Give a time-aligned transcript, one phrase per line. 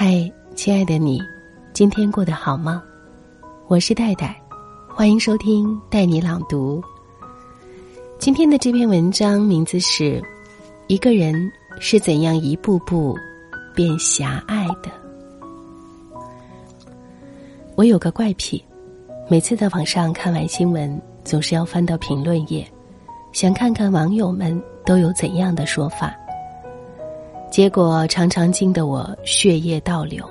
[0.00, 1.20] 嗨，亲爱的你，
[1.72, 2.80] 今天过得好吗？
[3.66, 4.40] 我是戴戴，
[4.88, 6.80] 欢迎收听带你朗读。
[8.16, 10.20] 今天的这篇文章名字是
[10.86, 11.34] 《一个人
[11.80, 13.12] 是怎样一步步
[13.74, 14.88] 变狭隘的》。
[17.74, 18.64] 我有个怪癖，
[19.28, 22.64] 每次在网上看完新闻，总是要翻到评论页，
[23.32, 26.14] 想看看网友们都有怎样的说法。
[27.50, 30.24] 结果常常惊得我血液倒流。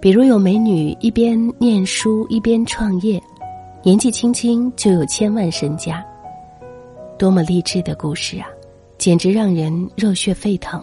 [0.00, 3.22] 比如有美女一边念书一边创业，
[3.84, 6.04] 年纪轻轻就有千万身家，
[7.18, 8.48] 多么励志的故事啊！
[8.98, 10.82] 简直让人热血沸腾。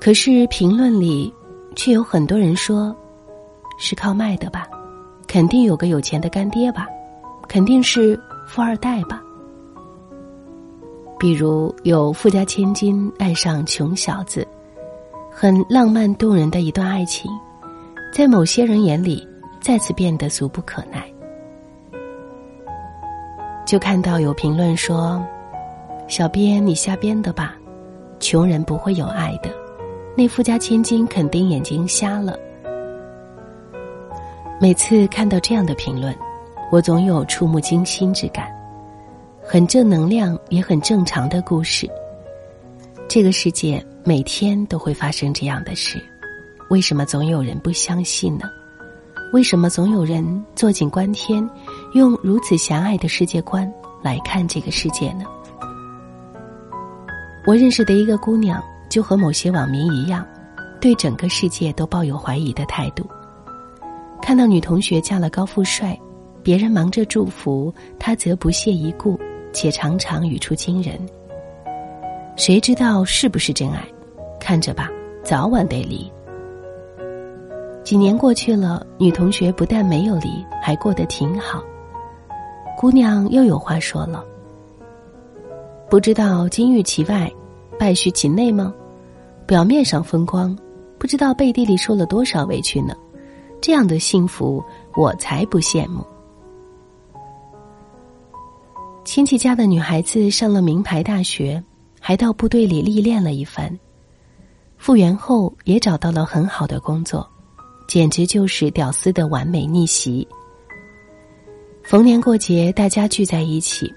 [0.00, 1.32] 可是评论里
[1.76, 2.94] 却有很多人说，
[3.78, 4.68] 是靠卖的吧？
[5.26, 6.86] 肯定有个有钱的干爹吧？
[7.48, 9.22] 肯定是富二代吧？
[11.18, 14.46] 比如有富家千金爱上穷小子，
[15.30, 17.30] 很浪漫动人的一段爱情，
[18.12, 19.26] 在某些人眼里
[19.60, 21.10] 再次变得俗不可耐。
[23.64, 25.24] 就看到有评论说
[26.06, 27.54] ：“小编你瞎编的吧？
[28.20, 29.48] 穷人不会有爱的，
[30.14, 32.38] 那富家千金肯定眼睛瞎了。”
[34.60, 36.14] 每次看到这样的评论，
[36.70, 38.53] 我总有触目惊心之感。
[39.46, 41.88] 很正能量也很正常的故事。
[43.06, 46.02] 这个世界每天都会发生这样的事，
[46.70, 48.46] 为什么总有人不相信呢？
[49.32, 51.48] 为什么总有人坐井观天，
[51.92, 53.70] 用如此狭隘的世界观
[54.02, 55.24] 来看这个世界呢？
[57.46, 60.26] 我认识的一个姑娘，就和某些网民一样，
[60.80, 63.06] 对整个世界都抱有怀疑的态度。
[64.22, 65.98] 看到女同学嫁了高富帅，
[66.42, 69.20] 别人忙着祝福，她则不屑一顾。
[69.54, 71.00] 且常常语出惊人。
[72.36, 73.82] 谁知道是不是真爱？
[74.38, 74.90] 看着吧，
[75.22, 76.12] 早晚得离。
[77.82, 81.62] 几年过去了，女同学不但没有离，还过得挺好。
[82.76, 84.24] 姑娘又有话说了
[85.88, 87.30] ：“不知道金玉其外，
[87.78, 88.74] 败絮其内吗？
[89.46, 90.56] 表面上风光，
[90.98, 92.94] 不知道背地里受了多少委屈呢？
[93.60, 94.62] 这样的幸福，
[94.96, 96.04] 我才不羡慕。”
[99.04, 101.62] 亲戚家的女孩子上了名牌大学，
[102.00, 103.78] 还到部队里历练了一番，
[104.78, 107.28] 复员后也找到了很好的工作，
[107.86, 110.26] 简直就是屌丝的完美逆袭。
[111.82, 113.92] 逢年过节，大家聚在一起，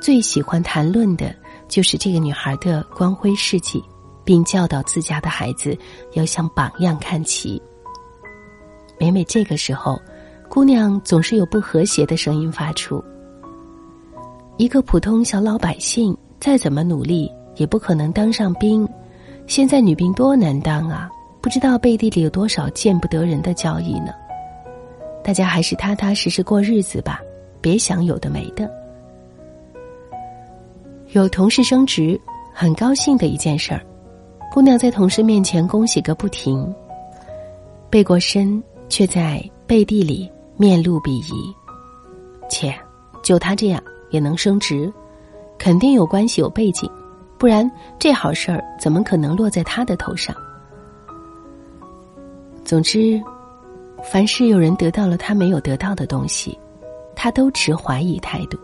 [0.00, 1.34] 最喜欢谈论的
[1.68, 3.82] 就是这个女孩的光辉事迹，
[4.24, 5.76] 并教导自家的孩子
[6.12, 7.60] 要向榜样看齐。
[9.00, 10.00] 每每这个时候，
[10.48, 13.04] 姑娘总是有不和谐的声音发出。
[14.56, 18.88] 一个普通小老百姓，再怎么努力，也不可能当上兵。
[19.48, 21.10] 现在女兵多难当啊！
[21.40, 24.12] 不知道背地里有多少见不得人的交易呢？
[25.24, 27.20] 大家还是踏踏实实过日子吧，
[27.60, 28.70] 别想有的没的。
[31.12, 32.18] 有同事升职，
[32.52, 33.84] 很高兴的一件事儿，
[34.52, 36.72] 姑娘在同事面前恭喜个不停，
[37.90, 41.54] 背过身却在背地里面露鄙夷。
[42.48, 42.72] 切，
[43.22, 43.82] 就他这样。
[44.14, 44.92] 也能升职，
[45.58, 46.88] 肯定有关系有背景，
[47.36, 50.32] 不然这好事儿怎么可能落在他的头上？
[52.64, 53.20] 总之，
[54.04, 56.56] 凡是有人得到了他没有得到的东西，
[57.16, 58.56] 他都持怀疑态度。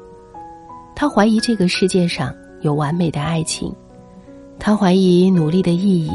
[0.95, 3.75] 他怀疑这个世界上有完美的爱情，
[4.57, 6.13] 他怀疑努力的意义，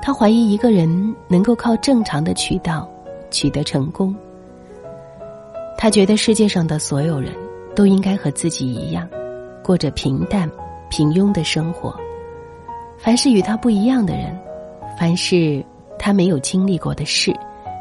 [0.00, 2.88] 他怀疑一个人能够靠正常的渠道
[3.30, 4.16] 取得成功。
[5.76, 7.30] 他觉得世界上的所有人。
[7.76, 9.06] 都应该和自己一样，
[9.62, 10.50] 过着平淡、
[10.90, 11.94] 平庸的生活。
[12.96, 14.36] 凡是与他不一样的人，
[14.98, 15.62] 凡是
[15.98, 17.36] 他没有经历过的事，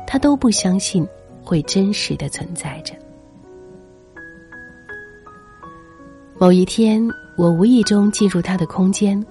[0.05, 1.07] 他都不相信
[1.41, 2.93] 会真实的存在着。
[6.37, 7.01] 某一天，
[7.37, 9.25] 我无意中进入他的空间，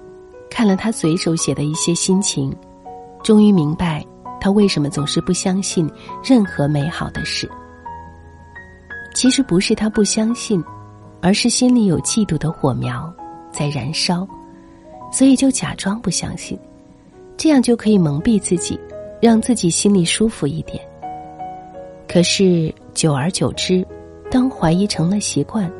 [0.49, 2.51] 看了他随手写的一些心情，
[3.23, 4.03] 终于明白
[4.41, 5.87] 他为什么总是不相信
[6.23, 7.47] 任何美好的事。
[9.15, 10.61] 其实不是他不相信，
[11.21, 13.11] 而是心里有嫉妒的火苗
[13.49, 14.27] 在燃烧，
[15.09, 16.59] 所以就假装不相信，
[17.37, 18.77] 这样就可以蒙蔽自己，
[19.21, 20.85] 让自己心里舒服一点。
[22.09, 23.87] 可是久而久之，
[24.29, 25.71] 当怀疑成了习惯，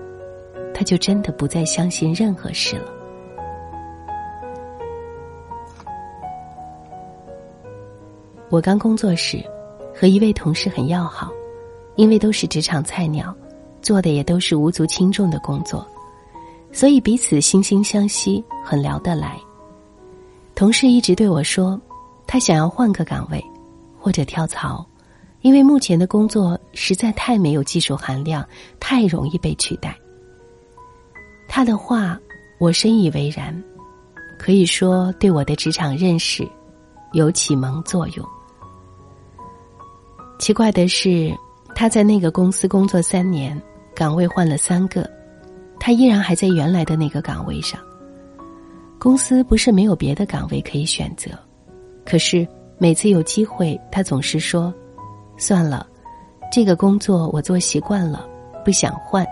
[0.74, 2.86] 他就真的不再相信任何事了。
[8.50, 9.44] 我刚工作时，
[9.94, 11.30] 和一位同事很要好。
[11.96, 13.36] 因为都是职场菜鸟，
[13.82, 15.86] 做的也都是无足轻重的工作，
[16.72, 19.40] 所以彼此惺惺相惜，很聊得来。
[20.54, 21.80] 同事一直对我说
[22.28, 23.44] ：“他想要换个岗位，
[24.00, 24.86] 或者跳槽，
[25.42, 28.46] 因为目前的工作实在太没有技术含量，
[28.80, 29.98] 太容易被取代。
[31.48, 32.20] 他的话
[32.58, 33.64] 我深以为然，
[34.40, 36.48] 可以说对我的职场认识
[37.14, 38.26] 有启蒙作用。
[40.40, 41.34] 奇怪的是，
[41.76, 43.62] 他在那个公司工作三年，
[43.94, 45.08] 岗位换了三个，
[45.78, 47.78] 他依然还在原来的那个岗位上。
[48.98, 51.32] 公司不是没有别的岗位可以选择，
[52.06, 54.74] 可是每次有机会，他总是说
[55.36, 55.86] ：“算了，
[56.50, 58.26] 这个工作我做习惯了，
[58.64, 59.28] 不想换，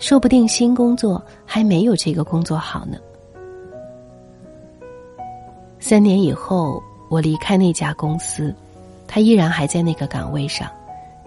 [0.00, 2.98] 说不定新工作还没有这个工作好呢。”
[5.78, 8.52] 三年以后，我离开那家公司。
[9.06, 10.68] 他依然还在那个岗位上，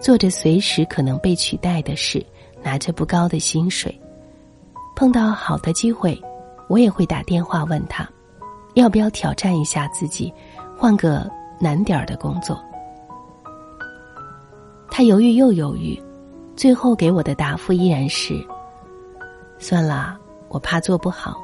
[0.00, 2.24] 做着随时可能被取代的事，
[2.62, 3.94] 拿着不高的薪水。
[4.96, 6.20] 碰到好的机会，
[6.68, 8.08] 我也会打电话问他，
[8.74, 10.32] 要不要挑战一下自己，
[10.76, 12.58] 换个难点儿的工作。
[14.90, 16.02] 他犹豫又犹豫，
[16.56, 18.34] 最后给我的答复依然是：
[19.58, 20.18] 算了，
[20.48, 21.36] 我怕做不好。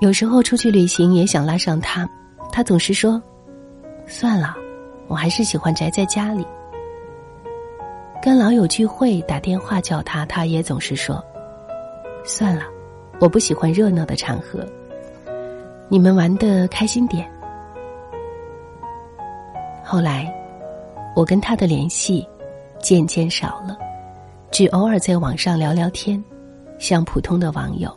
[0.00, 2.08] 有时候出去旅行也想拉上他，
[2.52, 3.20] 他总是说。
[4.06, 4.54] 算了，
[5.08, 6.46] 我还是喜欢宅在家里。
[8.26, 11.24] 跟老友聚会打电话叫他，他也总是说
[12.26, 12.64] ：“算了，
[13.20, 14.66] 我不喜欢热闹的场合。
[15.88, 17.30] 你们玩的开心点。”
[19.80, 20.28] 后来，
[21.14, 22.26] 我跟他的联系
[22.80, 23.78] 渐渐少了，
[24.50, 26.20] 只偶尔在网上聊聊天，
[26.80, 27.96] 像普通的网友。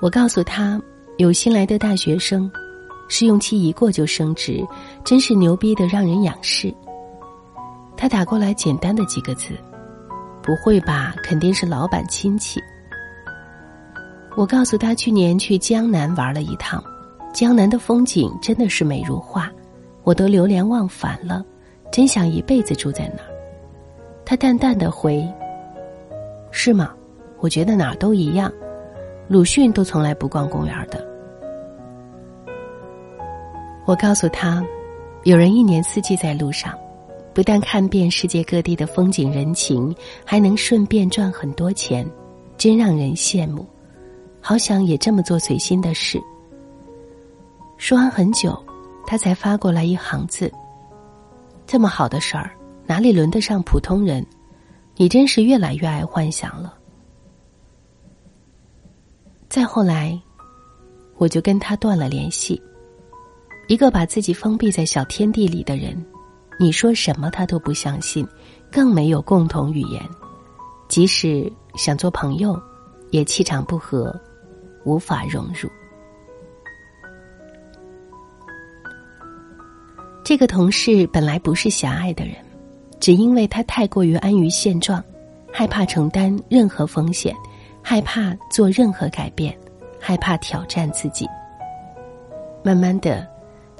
[0.00, 0.80] 我告诉他，
[1.16, 2.48] 有新来的大学生。
[3.08, 4.64] 试用期一过就升职，
[5.04, 6.72] 真是牛逼的让人仰视。
[8.02, 9.54] 他打过来简单的几个字
[10.42, 11.14] ：“不会吧？
[11.22, 12.60] 肯定是老板亲戚。”
[14.36, 16.82] 我告诉他，去年去江南玩了一趟，
[17.32, 19.48] 江南的风景真的是美如画，
[20.02, 21.44] 我都流连忘返了，
[21.92, 23.28] 真想一辈子住在那儿。
[24.24, 25.24] 他淡淡的回
[26.50, 26.92] ：“是吗？
[27.38, 28.52] 我觉得哪儿都一样，
[29.28, 31.06] 鲁迅都从来不逛公园的。”
[33.86, 34.60] 我告诉他，
[35.22, 36.76] 有人一年四季在路上，
[37.34, 39.94] 不但看遍世界各地的风景人情，
[40.24, 42.06] 还能顺便赚很多钱，
[42.58, 43.66] 真让人羡慕。
[44.40, 46.20] 好想也这么做随心的事。
[47.78, 48.62] 说完很久，
[49.06, 50.52] 他才发过来一行字
[51.66, 52.50] ：“这么好的事儿，
[52.86, 54.26] 哪里轮得上普通人？
[54.96, 56.74] 你真是越来越爱幻想了。”
[59.48, 60.20] 再后来，
[61.16, 62.60] 我就跟他断了联系。
[63.68, 66.04] 一个把自己封闭在小天地里的人，
[66.62, 68.24] 你说什么他都不相信，
[68.70, 70.00] 更没有共同语言。
[70.86, 72.56] 即使想做朋友，
[73.10, 74.14] 也气场不合，
[74.84, 75.68] 无法融入。
[80.24, 82.36] 这个同事本来不是狭隘的人，
[83.00, 85.02] 只因为他太过于安于现状，
[85.52, 87.34] 害怕承担任何风险，
[87.82, 89.52] 害怕做任何改变，
[89.98, 91.28] 害怕挑战自己。
[92.62, 93.32] 慢慢的。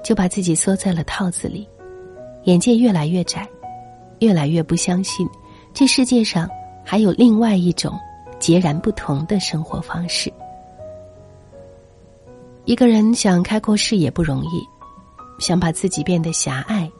[0.02, 1.68] 就把自己缩在了套子里，
[2.44, 3.48] 眼界越来越窄，
[4.20, 5.28] 越来越不相信
[5.72, 6.48] 这世界上
[6.84, 7.98] 还有另外一种
[8.38, 10.32] 截然不同的生活方式。
[12.64, 14.66] 一个人想开阔视野不容易，
[15.38, 16.90] 想把自己变得狭隘，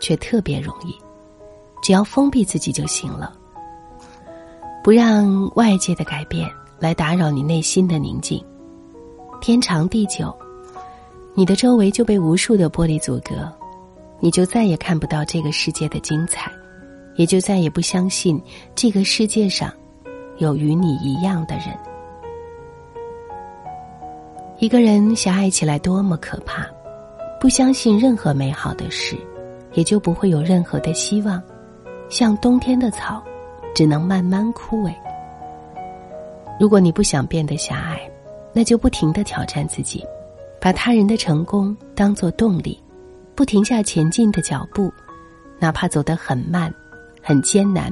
[0.00, 0.94] 却特别容易。
[1.82, 3.32] 只要封闭自己就行了，
[4.82, 8.44] 不让外界的改变来打扰你内心的宁静。
[9.40, 10.34] 天长地久。
[11.34, 13.48] 你的周围就被无数的玻璃阻隔，
[14.20, 16.50] 你就再也看不到这个世界的精彩，
[17.14, 18.40] 也就再也不相信
[18.74, 19.72] 这个世界上
[20.38, 21.66] 有与你一样的人。
[24.58, 26.66] 一个人狭隘起来多么可怕！
[27.40, 29.16] 不相信任何美好的事，
[29.74, 31.40] 也就不会有任何的希望。
[32.08, 33.22] 像冬天的草，
[33.74, 34.92] 只能慢慢枯萎。
[36.58, 38.00] 如果你不想变得狭隘，
[38.52, 40.04] 那就不停的挑战自己。
[40.60, 42.82] 把他人的成功当做动力，
[43.38, 44.92] 不停下前进的脚步，
[45.60, 46.74] 哪怕走得很慢、
[47.22, 47.88] 很艰难，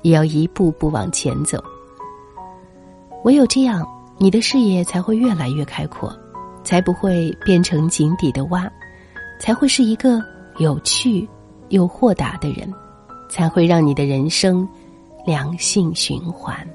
[0.00, 1.62] 也要一步步往前走。
[3.22, 6.10] 唯有这样，你的视野才会越来越开阔，
[6.64, 8.66] 才不会变成井底的蛙，
[9.38, 10.24] 才会是一个
[10.56, 11.28] 有趣
[11.68, 12.72] 又豁达的人，
[13.28, 14.66] 才会让你的人生
[15.26, 16.66] 良性循环。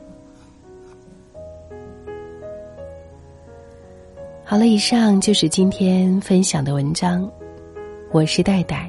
[4.46, 7.28] 好了，以上就是今天分享的文章。
[8.14, 8.88] 我是戴戴。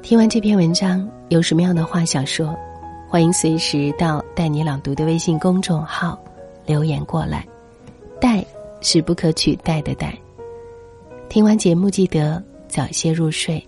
[0.00, 2.58] 听完这篇文章，有什么样的话想说？
[3.06, 6.18] 欢迎随时到“带你朗读”的微信公众号
[6.64, 7.46] 留言过来。
[8.18, 8.42] “戴”
[8.80, 10.18] 是不可取代的“戴”。
[11.28, 13.62] 听完节目记得早些入睡，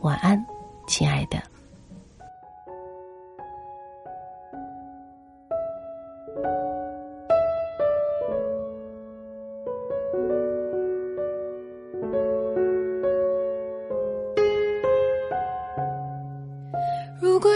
[0.00, 0.44] 晚安，
[0.88, 1.40] 亲爱的。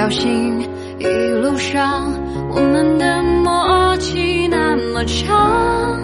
[0.00, 0.58] 高兴
[0.98, 1.04] 一
[1.42, 2.10] 路上
[2.54, 6.00] 我们的默契那么长，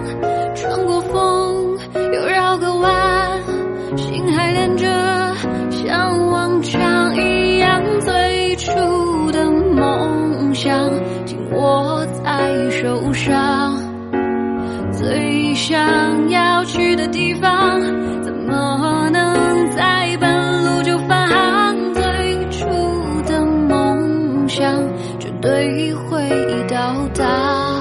[26.09, 27.81] 回忆到达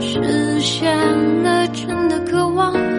[0.00, 0.96] 实现
[1.42, 2.89] 了真的渴望。